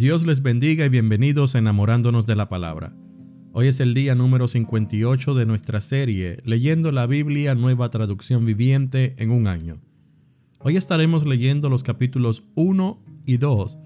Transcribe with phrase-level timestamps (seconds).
[0.00, 2.96] Dios les bendiga y bienvenidos enamorándonos de la palabra.
[3.52, 9.14] Hoy es el día número 58 de nuestra serie Leyendo la Biblia Nueva Traducción Viviente
[9.18, 9.78] en un año.
[10.60, 13.78] Hoy estaremos leyendo los capítulos 1 y 2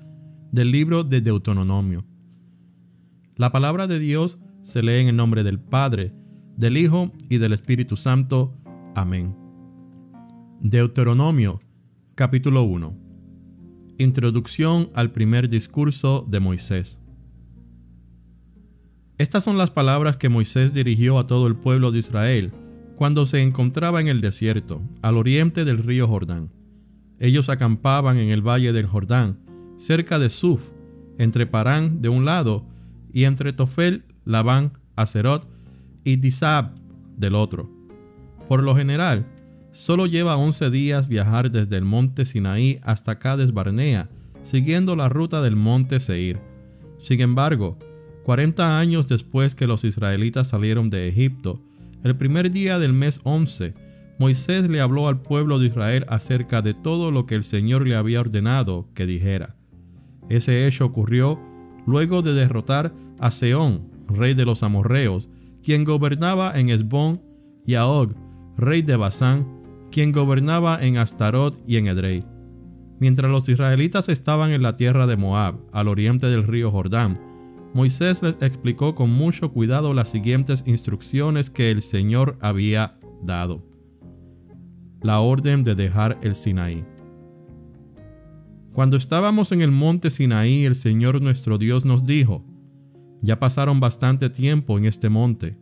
[0.53, 2.05] del libro de Deuteronomio.
[3.35, 6.13] La palabra de Dios se lee en el nombre del Padre,
[6.57, 8.57] del Hijo y del Espíritu Santo.
[8.95, 9.37] Amén.
[10.61, 11.61] Deuteronomio,
[12.15, 13.04] capítulo 1.
[13.99, 17.01] Introducción al primer discurso de Moisés.
[19.19, 22.53] Estas son las palabras que Moisés dirigió a todo el pueblo de Israel
[22.97, 26.51] cuando se encontraba en el desierto, al oriente del río Jordán.
[27.21, 29.39] Ellos acampaban en el valle del Jordán,
[29.77, 30.73] cerca de Suf,
[31.17, 32.67] entre Parán de un lado
[33.13, 35.49] y entre Tofel, Labán, Acerot
[36.03, 36.75] y Disab
[37.17, 37.71] del otro.
[38.49, 39.25] Por lo general,
[39.75, 44.09] Solo lleva 11 días viajar desde el monte Sinaí hasta Cades Barnea,
[44.45, 46.41] siguiendo la ruta del monte Seir.
[46.97, 47.77] Sin embargo,
[48.23, 51.61] 40 años después que los israelitas salieron de Egipto,
[52.05, 53.75] el primer día del mes 11,
[54.21, 57.97] Moisés le habló al pueblo de Israel acerca de todo lo que el Señor le
[57.97, 59.57] había ordenado que dijera.
[60.29, 61.41] Ese hecho ocurrió
[61.85, 65.31] luego de derrotar a Seón, rey de los amorreos,
[65.65, 67.21] quien gobernaba en Esbón,
[67.67, 68.15] y a Og,
[68.57, 69.54] rey de Basán,
[69.95, 72.25] quien gobernaba en Astarot y en Edrei.
[72.99, 77.15] Mientras los israelitas estaban en la tierra de Moab, al oriente del río Jordán,
[77.75, 83.65] Moisés les explicó con mucho cuidado las siguientes instrucciones que el Señor había dado.
[85.01, 86.85] La orden de dejar el Sinaí.
[88.73, 92.45] Cuando estábamos en el monte Sinaí, el Señor nuestro Dios nos dijo,
[93.21, 95.57] ya pasaron bastante tiempo en este monte,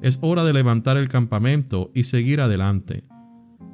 [0.00, 3.04] es hora de levantar el campamento y seguir adelante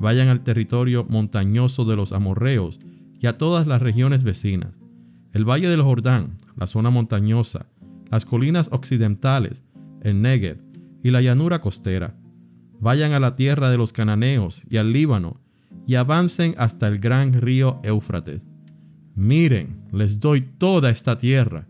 [0.00, 2.80] vayan al territorio montañoso de los amorreos
[3.20, 4.78] y a todas las regiones vecinas,
[5.32, 7.66] el valle del Jordán, la zona montañosa,
[8.10, 9.64] las colinas occidentales,
[10.02, 10.58] el Negev
[11.02, 12.16] y la llanura costera.
[12.80, 15.40] Vayan a la tierra de los cananeos y al Líbano
[15.86, 18.46] y avancen hasta el gran río Éufrates.
[19.14, 21.66] Miren, les doy toda esta tierra.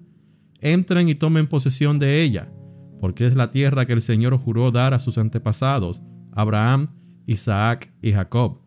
[0.61, 2.51] Entren y tomen posesión de ella,
[2.99, 6.03] porque es la tierra que el Señor juró dar a sus antepasados,
[6.33, 6.87] Abraham,
[7.27, 8.59] Isaac y Jacob,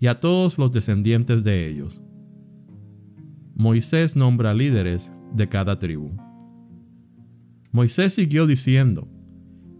[0.00, 2.00] y a todos los descendientes de ellos.
[3.54, 6.16] Moisés nombra líderes de cada tribu.
[7.70, 9.06] Moisés siguió diciendo,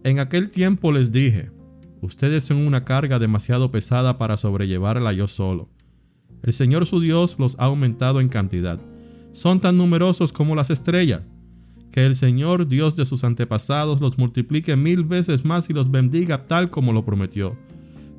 [0.03, 1.51] En aquel tiempo les dije,
[2.01, 5.69] ustedes son una carga demasiado pesada para sobrellevarla yo solo.
[6.43, 8.79] El Señor su Dios los ha aumentado en cantidad.
[9.31, 11.21] Son tan numerosos como las estrellas.
[11.91, 16.45] Que el Señor Dios de sus antepasados los multiplique mil veces más y los bendiga
[16.45, 17.57] tal como lo prometió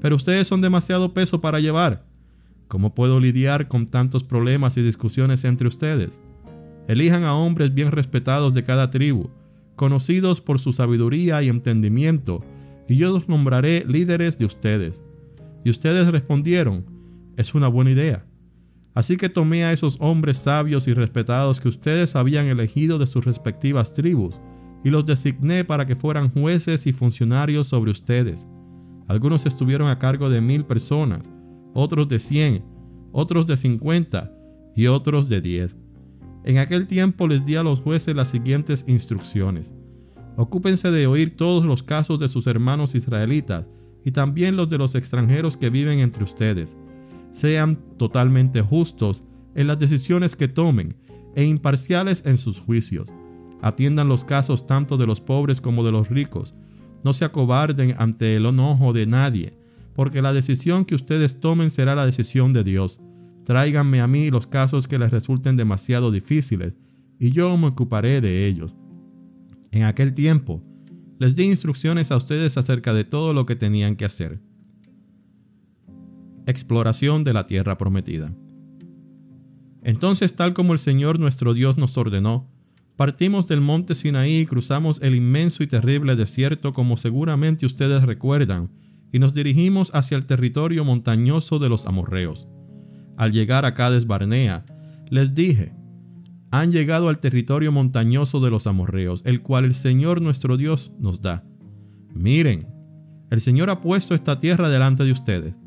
[0.00, 2.04] pero ustedes son demasiado peso para llevar.
[2.68, 6.20] ¿Cómo puedo lidiar con tantos problemas y discusiones entre ustedes?
[6.88, 9.30] Elijan a hombres bien respetados de cada tribu,
[9.76, 12.44] conocidos por su sabiduría y entendimiento,
[12.88, 15.02] y yo los nombraré líderes de ustedes.
[15.64, 16.84] Y ustedes respondieron,
[17.36, 18.24] es una buena idea.
[18.94, 23.24] Así que tomé a esos hombres sabios y respetados que ustedes habían elegido de sus
[23.24, 24.40] respectivas tribus,
[24.82, 28.46] y los designé para que fueran jueces y funcionarios sobre ustedes
[29.10, 31.32] algunos estuvieron a cargo de mil personas,
[31.74, 32.64] otros de cien,
[33.10, 34.32] otros de cincuenta
[34.76, 35.76] y otros de diez.
[36.44, 39.74] En aquel tiempo les di a los jueces las siguientes instrucciones.
[40.36, 43.68] Ocúpense de oír todos los casos de sus hermanos israelitas
[44.04, 46.76] y también los de los extranjeros que viven entre ustedes.
[47.32, 49.24] Sean totalmente justos
[49.56, 50.94] en las decisiones que tomen
[51.34, 53.08] e imparciales en sus juicios.
[53.60, 56.54] Atiendan los casos tanto de los pobres como de los ricos
[57.04, 59.54] no se acobarden ante el enojo de nadie,
[59.94, 63.00] porque la decisión que ustedes tomen será la decisión de Dios.
[63.44, 66.76] Tráiganme a mí los casos que les resulten demasiado difíciles,
[67.18, 68.74] y yo me ocuparé de ellos.
[69.72, 70.62] En aquel tiempo,
[71.18, 74.40] les di instrucciones a ustedes acerca de todo lo que tenían que hacer.
[76.46, 78.34] Exploración de la tierra prometida.
[79.82, 82.49] Entonces, tal como el Señor nuestro Dios nos ordenó,
[83.00, 88.70] Partimos del monte Sinaí y cruzamos el inmenso y terrible desierto como seguramente ustedes recuerdan,
[89.10, 92.46] y nos dirigimos hacia el territorio montañoso de los amorreos.
[93.16, 94.66] Al llegar a Cades Barnea,
[95.08, 95.74] les dije,
[96.50, 101.22] han llegado al territorio montañoso de los amorreos, el cual el Señor nuestro Dios nos
[101.22, 101.42] da.
[102.12, 102.66] Miren,
[103.30, 105.58] el Señor ha puesto esta tierra delante de ustedes.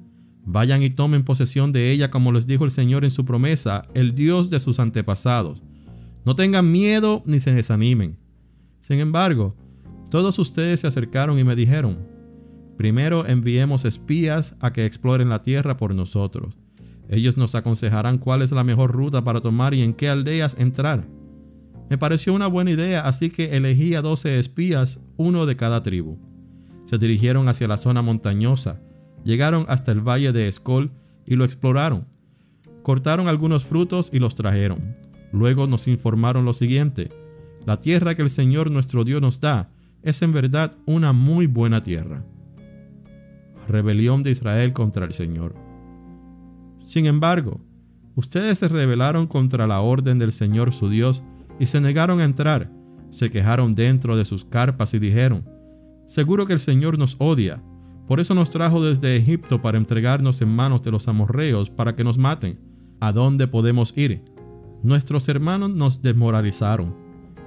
[0.46, 4.14] Vayan y tomen posesión de ella como les dijo el Señor en su promesa, el
[4.14, 5.64] Dios de sus antepasados
[6.26, 8.18] no tengan miedo ni se desanimen.
[8.80, 9.56] Sin embargo,
[10.10, 11.98] todos ustedes se acercaron y me dijeron,
[12.78, 16.56] primero enviemos espías a que exploren la tierra por nosotros.
[17.10, 21.06] Ellos nos aconsejarán cuál es la mejor ruta para tomar y en qué aldeas entrar.
[21.90, 26.18] Me pareció una buena idea, así que elegí a doce espías, uno de cada tribu.
[26.86, 28.82] Se dirigieron hacia la zona montañosa,
[29.24, 30.92] llegaron hasta el valle de Escol
[31.26, 32.08] y lo exploraron.
[32.82, 34.94] Cortaron algunos frutos y los trajeron.
[35.34, 37.12] Luego nos informaron lo siguiente,
[37.66, 39.72] la tierra que el Señor nuestro Dios nos da
[40.04, 42.24] es en verdad una muy buena tierra.
[43.68, 45.56] Rebelión de Israel contra el Señor.
[46.78, 47.62] Sin embargo,
[48.16, 51.24] ustedes se rebelaron contra la orden del Señor su Dios
[51.60, 52.72] y se negaron a entrar,
[53.10, 55.50] se quejaron dentro de sus carpas y dijeron,
[56.06, 57.64] Seguro que el Señor nos odia,
[58.06, 62.04] por eso nos trajo desde Egipto para entregarnos en manos de los amorreos para que
[62.04, 62.60] nos maten.
[63.00, 64.33] ¿A dónde podemos ir?
[64.84, 66.94] Nuestros hermanos nos desmoralizaron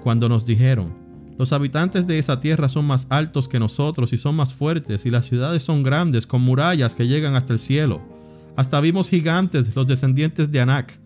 [0.02, 0.94] cuando nos dijeron,
[1.38, 5.10] los habitantes de esa tierra son más altos que nosotros y son más fuertes y
[5.10, 8.00] las ciudades son grandes con murallas que llegan hasta el cielo.
[8.56, 10.98] Hasta vimos gigantes, los descendientes de Anak.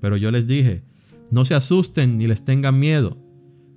[0.00, 0.84] Pero yo les dije,
[1.30, 3.18] no se asusten ni les tengan miedo.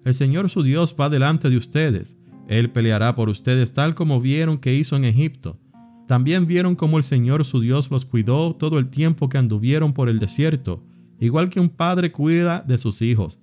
[0.06, 2.20] El Señor su Dios va delante de ustedes.
[2.48, 5.60] Él peleará por ustedes tal como vieron que hizo en Egipto.
[6.08, 10.08] También vieron cómo el Señor su Dios los cuidó todo el tiempo que anduvieron por
[10.08, 10.86] el desierto,
[11.22, 13.40] igual que un padre cuida de sus hijos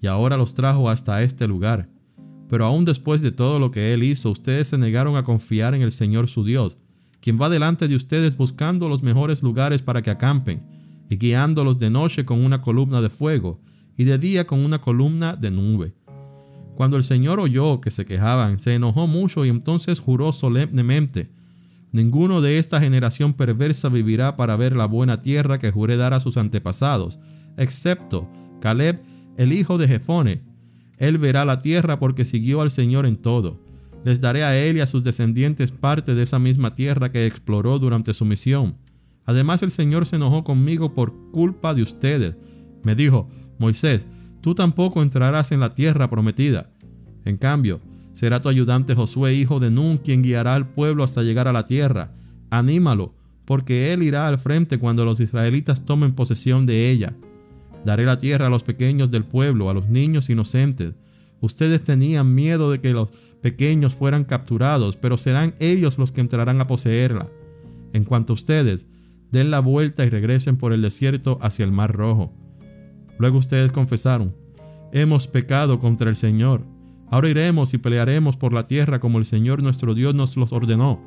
[0.00, 1.88] y ahora los trajo hasta este lugar.
[2.48, 5.82] Pero aún después de todo lo que Él hizo, ustedes se negaron a confiar en
[5.82, 6.78] el Señor su Dios,
[7.20, 10.62] quien va delante de ustedes buscando los mejores lugares para que acampen,
[11.10, 13.60] y guiándolos de noche con una columna de fuego,
[13.96, 15.94] y de día con una columna de nube.
[16.76, 21.30] Cuando el Señor oyó que se quejaban, se enojó mucho y entonces juró solemnemente,
[21.96, 26.20] Ninguno de esta generación perversa vivirá para ver la buena tierra que juré dar a
[26.20, 27.18] sus antepasados,
[27.56, 28.98] excepto Caleb
[29.38, 30.42] el hijo de Jefone.
[30.98, 33.64] Él verá la tierra porque siguió al Señor en todo.
[34.04, 37.78] Les daré a él y a sus descendientes parte de esa misma tierra que exploró
[37.78, 38.76] durante su misión.
[39.24, 42.36] Además el Señor se enojó conmigo por culpa de ustedes.
[42.82, 43.26] Me dijo,
[43.58, 44.06] Moisés,
[44.42, 46.68] tú tampoco entrarás en la tierra prometida.
[47.24, 47.80] En cambio,
[48.16, 51.66] será tu ayudante Josué, hijo de Nun, quien guiará al pueblo hasta llegar a la
[51.66, 52.14] tierra.
[52.48, 53.14] Anímalo,
[53.44, 57.14] porque él irá al frente cuando los israelitas tomen posesión de ella.
[57.84, 60.94] Daré la tierra a los pequeños del pueblo, a los niños inocentes.
[61.42, 63.10] Ustedes tenían miedo de que los
[63.42, 67.28] pequeños fueran capturados, pero serán ellos los que entrarán a poseerla.
[67.92, 68.88] En cuanto a ustedes,
[69.30, 72.32] den la vuelta y regresen por el desierto hacia el mar rojo.
[73.18, 74.34] Luego ustedes confesaron,
[74.90, 76.75] hemos pecado contra el Señor.
[77.10, 81.00] Ahora iremos y pelearemos por la tierra como el Señor nuestro Dios nos los ordenó.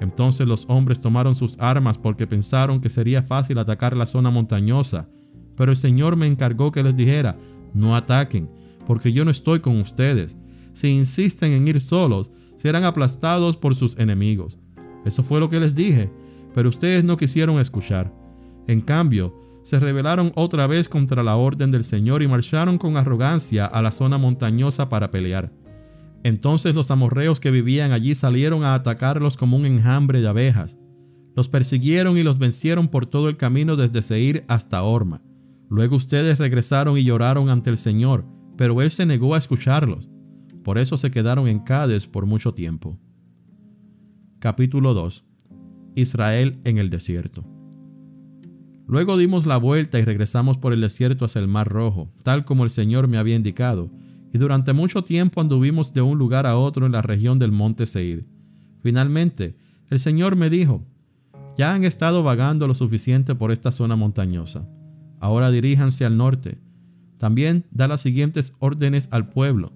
[0.00, 5.08] Entonces los hombres tomaron sus armas porque pensaron que sería fácil atacar la zona montañosa
[5.56, 7.36] pero el Señor me encargó que les dijera,
[7.74, 8.48] no ataquen,
[8.86, 10.36] porque yo no estoy con ustedes.
[10.72, 14.58] Si insisten en ir solos, serán aplastados por sus enemigos.
[15.04, 16.10] Eso fue lo que les dije,
[16.54, 18.12] pero ustedes no quisieron escuchar.
[18.66, 23.66] En cambio, se rebelaron otra vez contra la orden del Señor y marcharon con arrogancia
[23.66, 25.52] a la zona montañosa para pelear.
[26.24, 30.78] Entonces los amorreos que vivían allí salieron a atacarlos como un enjambre de abejas.
[31.34, 35.22] Los persiguieron y los vencieron por todo el camino desde Seir hasta Orma.
[35.68, 38.26] Luego ustedes regresaron y lloraron ante el Señor,
[38.56, 40.08] pero Él se negó a escucharlos.
[40.62, 42.98] Por eso se quedaron en Cádiz por mucho tiempo.
[44.38, 45.24] Capítulo 2.
[45.94, 47.51] Israel en el desierto.
[48.86, 52.64] Luego dimos la vuelta y regresamos por el desierto hacia el Mar Rojo, tal como
[52.64, 53.90] el Señor me había indicado,
[54.32, 57.86] y durante mucho tiempo anduvimos de un lugar a otro en la región del monte
[57.86, 58.26] Seir.
[58.82, 59.56] Finalmente,
[59.90, 60.84] el Señor me dijo,
[61.56, 64.66] ya han estado vagando lo suficiente por esta zona montañosa
[65.22, 66.58] Ahora diríjanse al norte.
[67.16, 69.72] También da las siguientes órdenes al pueblo.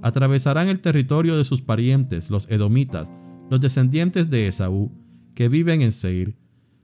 [0.00, 3.10] Atravesarán el territorio de sus parientes, los edomitas,
[3.50, 4.92] los descendientes de Esaú,
[5.34, 6.36] que viven en Seir.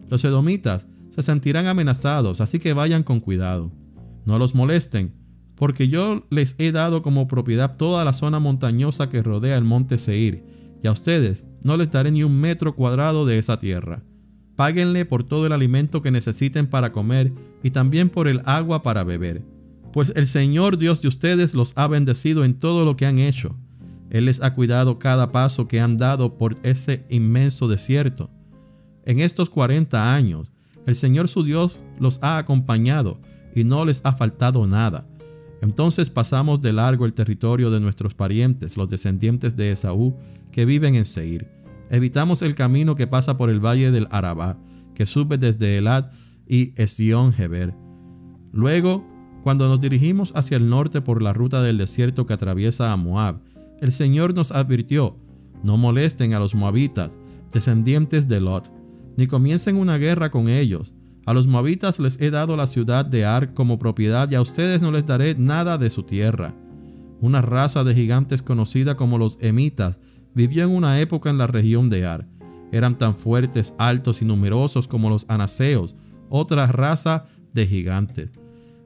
[0.08, 3.70] Los edomitas se sentirán amenazados, así que vayan con cuidado.
[4.24, 5.12] No los molesten,
[5.56, 9.98] porque yo les he dado como propiedad toda la zona montañosa que rodea el monte
[9.98, 10.42] Seir,
[10.82, 14.02] y a ustedes no les daré ni un metro cuadrado de esa tierra.
[14.56, 17.30] Páguenle por todo el alimento que necesiten para comer
[17.62, 19.42] y también por el agua para beber.
[19.92, 23.54] Pues el Señor Dios de ustedes los ha bendecido en todo lo que han hecho.
[24.08, 28.30] Él les ha cuidado cada paso que han dado por ese inmenso desierto.
[29.04, 30.52] En estos 40 años,
[30.86, 33.20] el Señor su Dios los ha acompañado
[33.54, 35.06] y no les ha faltado nada.
[35.60, 40.16] Entonces pasamos de largo el territorio de nuestros parientes, los descendientes de Esaú,
[40.50, 41.48] que viven en Seir.
[41.88, 44.58] Evitamos el camino que pasa por el valle del Arabá,
[44.94, 46.10] que sube desde Elad
[46.48, 47.74] y Esión Geber.
[48.52, 49.06] Luego,
[49.42, 53.40] cuando nos dirigimos hacia el norte por la ruta del desierto que atraviesa a Moab,
[53.80, 55.16] el Señor nos advirtió,
[55.62, 57.18] no molesten a los moabitas,
[57.52, 58.72] descendientes de Lot,
[59.16, 63.24] ni comiencen una guerra con ellos, A los moabitas les he dado la ciudad de
[63.24, 66.54] Ar como propiedad y a ustedes no les daré nada de su tierra.
[67.20, 70.00] Una raza de gigantes conocida como los emitas
[70.34, 72.26] vivió en una época en la región de Ar.
[72.72, 75.94] Eran tan fuertes, altos y numerosos como los anaseos,
[76.28, 78.32] otra raza de gigantes.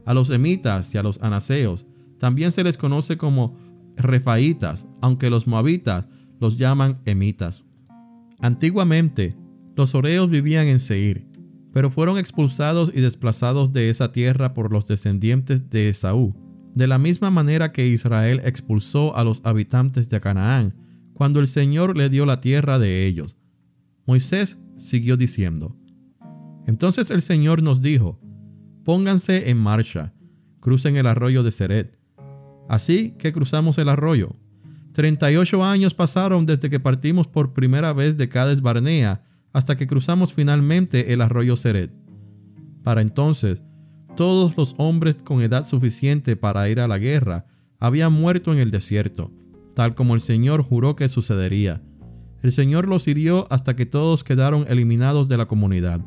[0.04, 1.86] A los emitas y a los anaseos
[2.18, 3.56] también se les conoce como
[3.96, 7.64] refaitas, aunque los moabitas los llaman emitas.
[8.40, 9.36] Antiguamente,
[9.76, 11.26] los oreos vivían en Seir,
[11.72, 16.34] pero fueron expulsados y desplazados de esa tierra por los descendientes de Esaú,
[16.74, 20.74] de la misma manera que Israel expulsó a los habitantes de Canaán,
[21.12, 23.36] cuando el Señor le dio la tierra de ellos.
[24.06, 25.76] Moisés siguió diciendo,
[26.66, 28.18] Entonces el Señor nos dijo,
[28.84, 30.14] Pónganse en marcha,
[30.60, 31.98] crucen el arroyo de Seret.
[32.68, 34.34] Así que cruzamos el arroyo.
[34.92, 39.22] 38 años pasaron desde que partimos por primera vez de Cades Barnea
[39.56, 41.90] hasta que cruzamos finalmente el arroyo Seret.
[42.84, 43.62] Para entonces,
[44.14, 47.46] todos los hombres con edad suficiente para ir a la guerra
[47.78, 49.32] habían muerto en el desierto,
[49.74, 51.80] tal como el Señor juró que sucedería.
[52.42, 56.02] El Señor los hirió hasta que todos quedaron eliminados de la comunidad.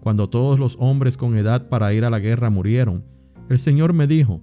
[0.00, 3.04] Cuando todos los hombres con edad para ir a la guerra murieron,
[3.48, 4.42] el Señor me dijo,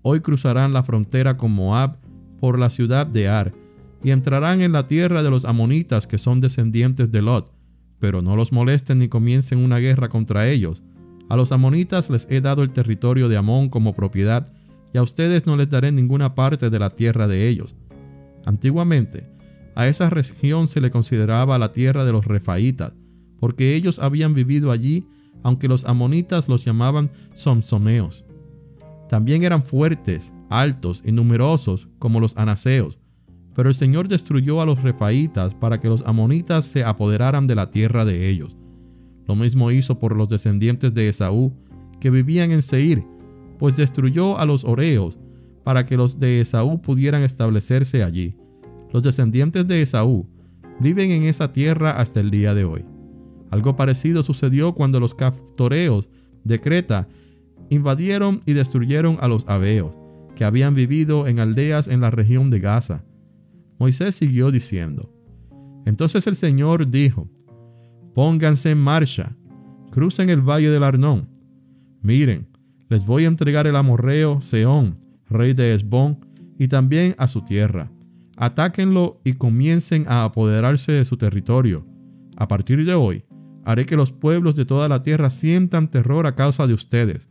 [0.00, 1.98] Hoy cruzarán la frontera con Moab
[2.40, 3.52] por la ciudad de Ar,
[4.02, 7.57] y entrarán en la tierra de los amonitas que son descendientes de Lot,
[7.98, 10.84] pero no los molesten ni comiencen una guerra contra ellos.
[11.28, 14.46] A los amonitas les he dado el territorio de Amón como propiedad,
[14.92, 17.76] y a ustedes no les daré ninguna parte de la tierra de ellos.
[18.46, 19.28] Antiguamente,
[19.74, 22.94] a esa región se le consideraba la tierra de los refaitas,
[23.38, 25.06] porque ellos habían vivido allí,
[25.42, 28.24] aunque los amonitas los llamaban somsoneos.
[29.08, 32.98] También eran fuertes, altos y numerosos como los anaseos,
[33.58, 37.72] pero el Señor destruyó a los refaitas para que los amonitas se apoderaran de la
[37.72, 38.54] tierra de ellos.
[39.26, 41.52] Lo mismo hizo por los descendientes de Esaú,
[42.00, 43.02] que vivían en Seir,
[43.58, 45.18] pues destruyó a los oreos
[45.64, 48.36] para que los de Esaú pudieran establecerse allí.
[48.92, 50.28] Los descendientes de Esaú
[50.78, 52.84] viven en esa tierra hasta el día de hoy.
[53.50, 56.10] Algo parecido sucedió cuando los caftoreos
[56.44, 57.08] de Creta
[57.70, 59.98] invadieron y destruyeron a los aveos,
[60.36, 63.02] que habían vivido en aldeas en la región de Gaza.
[63.78, 65.12] Moisés siguió diciendo,
[65.84, 67.28] Entonces el Señor dijo,
[68.14, 69.36] Pónganse en marcha,
[69.90, 71.28] crucen el valle del Arnón.
[72.02, 72.48] Miren,
[72.88, 74.94] les voy a entregar el amorreo Seón,
[75.28, 76.18] rey de Esbón,
[76.58, 77.92] y también a su tierra.
[78.36, 81.86] Atáquenlo y comiencen a apoderarse de su territorio.
[82.36, 83.24] A partir de hoy,
[83.64, 87.28] haré que los pueblos de toda la tierra sientan terror a causa de ustedes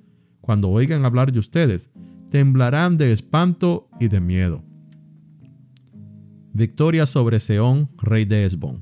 [0.48, 1.90] cuando oigan hablar de ustedes,
[2.32, 4.64] temblarán de espanto y de miedo.
[6.58, 8.82] Victoria sobre Seón, rey de Esbón.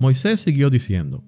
[0.00, 1.22] Moisés siguió diciendo,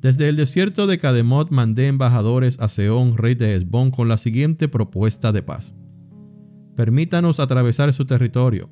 [0.00, 4.66] Desde el desierto de Cademot mandé embajadores a Seón, rey de Esbón, con la siguiente
[4.66, 5.76] propuesta de paz.
[6.74, 8.68] Permítanos atravesar su territorio.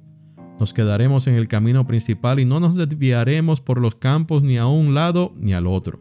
[0.59, 4.67] Nos quedaremos en el camino principal y no nos desviaremos por los campos ni a
[4.67, 6.01] un lado ni al otro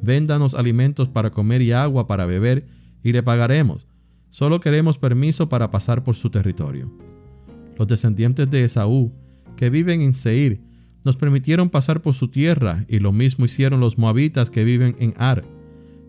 [0.00, 2.68] Véndanos alimentos para comer y agua para beber
[3.02, 3.88] y le pagaremos.
[4.30, 7.07] Solo queremos permiso para pasar por su territorio.
[7.78, 9.12] Los descendientes de Esaú,
[9.56, 10.60] que viven en Seir,
[11.04, 15.14] nos permitieron pasar por su tierra y lo mismo hicieron los moabitas que viven en
[15.16, 15.44] Ar.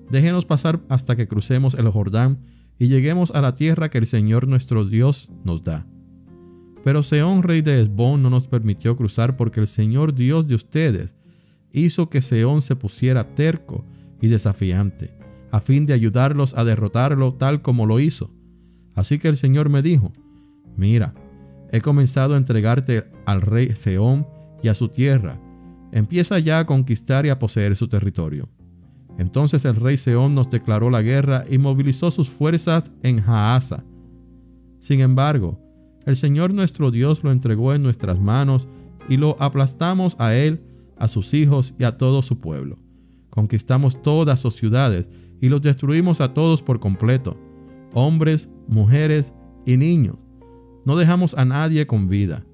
[0.09, 2.39] Déjenos pasar hasta que crucemos el Jordán
[2.79, 5.85] y lleguemos a la tierra que el Señor nuestro Dios nos da.
[6.83, 11.15] Pero Seón, rey de Esbón, no nos permitió cruzar porque el Señor Dios de ustedes
[11.71, 13.85] hizo que Seón se pusiera terco
[14.21, 15.11] y desafiante,
[15.51, 18.31] a fin de ayudarlos a derrotarlo tal como lo hizo.
[18.95, 20.11] Así que el Señor me dijo,
[20.75, 21.13] mira,
[21.71, 24.27] he comenzado a entregarte al rey Seón
[24.61, 25.39] y a su tierra.
[25.91, 28.49] Empieza ya a conquistar y a poseer su territorio.
[29.17, 33.83] Entonces el rey Seón nos declaró la guerra y movilizó sus fuerzas en Jaasa.
[34.79, 35.59] Sin embargo,
[36.05, 38.67] el Señor nuestro Dios lo entregó en nuestras manos
[39.09, 40.63] y lo aplastamos a él
[40.97, 42.77] a sus hijos y a todo su pueblo.
[43.29, 45.09] Conquistamos todas sus ciudades
[45.41, 47.37] y los destruimos a todos por completo,
[47.93, 49.33] hombres, mujeres
[49.65, 50.28] y niños.
[50.85, 52.45] No dejamos a nadie con vida.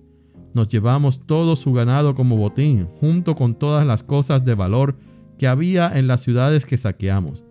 [0.53, 4.97] Nos llevamos todo su ganado como botín, junto con todas las cosas de valor
[5.37, 7.43] que había en las ciudades que saqueamos.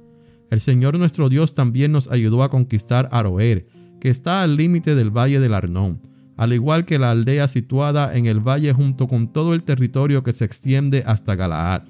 [0.50, 3.66] El Señor nuestro Dios también nos ayudó a conquistar Aroer,
[4.00, 6.00] que está al límite del valle del Arnón
[6.36, 10.32] al igual que la aldea situada en el valle junto con todo el territorio que
[10.32, 11.82] se extiende hasta Galaad.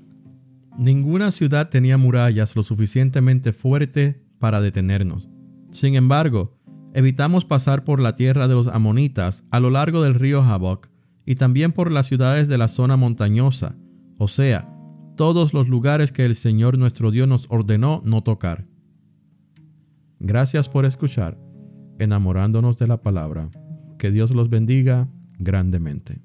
[0.77, 5.29] Ninguna ciudad tenía murallas lo suficientemente fuerte para detenernos.
[5.69, 6.54] Sin embargo,
[6.95, 10.89] evitamos pasar por la tierra de los amonitas a lo largo del río Jaboc
[11.27, 13.77] y también por las ciudades de la zona montañosa,
[14.19, 14.71] o sea,
[15.17, 18.67] todos los lugares que el Señor nuestro Dios nos ordenó no tocar.
[20.21, 21.39] Gracias por escuchar,
[21.99, 23.49] enamorándonos de la palabra.
[23.99, 25.07] Que Dios los bendiga
[25.39, 26.21] grandemente.